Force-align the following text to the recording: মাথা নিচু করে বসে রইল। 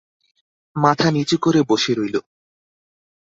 মাথা 0.75 1.07
নিচু 1.11 1.35
করে 1.41 1.61
বসে 1.69 1.91
রইল। 1.97 2.15